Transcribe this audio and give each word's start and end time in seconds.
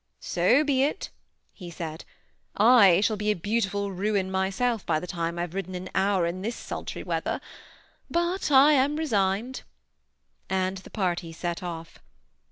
"So 0.35 0.63
be 0.63 0.81
it," 0.81 1.11
he 1.53 1.69
said." 1.69 2.05
I 2.83 3.01
shall 3.01 3.17
be 3.17 3.29
a 3.29 3.35
beautiful 3.35 3.91
ruin 3.91 4.31
my 4.31 4.49
self 4.49 4.83
by 4.83 4.99
the 4.99 5.05
time 5.05 5.37
I 5.37 5.41
have 5.41 5.53
ridden 5.53 5.75
an 5.75 5.91
hour 5.93 6.25
in 6.25 6.41
this 6.41 6.55
sultry 6.55 7.03
weather; 7.03 7.39
but 8.09 8.49
I 8.49 8.73
am 8.73 8.95
resigned;" 8.95 9.61
and 10.49 10.77
the 10.77 10.89
party 10.89 11.31
set 11.31 11.61
off. 11.61 11.99